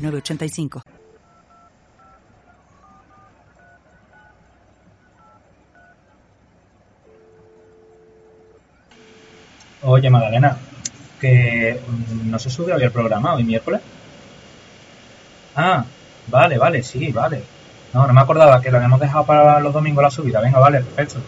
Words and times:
906985. 0.00 0.82
Oye, 9.82 10.10
Magdalena, 10.10 10.56
que 11.20 11.80
mm, 11.86 12.30
no 12.30 12.38
se 12.38 12.50
sube 12.50 12.72
hoy 12.72 12.82
el 12.82 12.92
programa, 12.92 13.34
hoy 13.34 13.44
miércoles. 13.44 13.80
Ah, 15.54 15.84
vale, 16.28 16.58
vale, 16.58 16.82
sí, 16.82 17.10
vale. 17.12 17.42
No, 17.92 18.06
no 18.06 18.12
me 18.12 18.20
acordaba 18.20 18.60
que 18.60 18.70
lo 18.70 18.76
habíamos 18.76 19.00
dejado 19.00 19.24
para 19.26 19.60
los 19.60 19.72
domingos 19.72 20.02
la 20.02 20.10
subida. 20.10 20.40
Venga, 20.40 20.58
vale, 20.58 20.80
perfecto. 20.80 21.20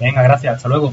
Venga, 0.00 0.22
gracias, 0.22 0.56
hasta 0.56 0.68
luego. 0.68 0.92